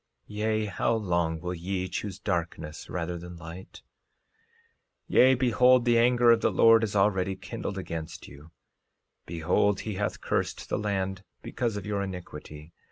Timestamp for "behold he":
9.27-9.93